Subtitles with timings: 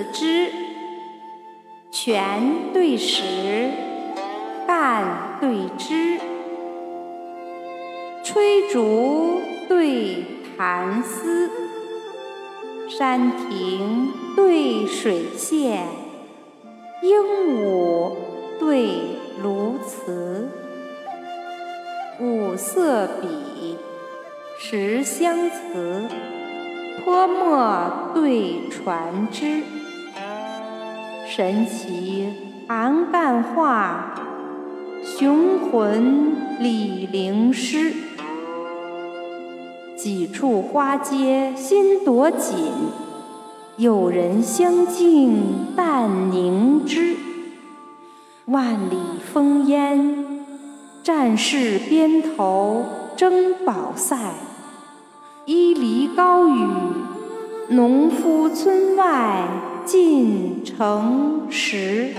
[0.00, 0.50] 四枝，
[1.90, 3.70] 拳对实，
[4.66, 6.18] 干对枝，
[8.24, 10.24] 吹竹对
[10.56, 11.50] 弹丝，
[12.88, 15.82] 山亭对水榭，
[17.02, 17.20] 鹦
[17.58, 18.12] 鹉
[18.58, 18.86] 对
[19.42, 20.48] 鸬鹚，
[22.18, 23.76] 五色笔，
[24.58, 26.08] 十香词。
[27.02, 29.62] 泼墨对传枝，
[31.32, 32.26] 神奇
[32.66, 34.16] 韩干画，
[35.04, 37.92] 雄浑李陵诗。
[39.96, 42.56] 几处花街新朵锦，
[43.76, 47.14] 有人相敬但凝脂。
[48.46, 48.96] 万里
[49.32, 50.24] 烽烟，
[51.04, 52.84] 战士边头
[53.14, 54.16] 争宝塞。
[55.44, 56.66] 伊犁高雨，
[57.68, 59.44] 农夫村外
[60.80, 62.14] 诚实。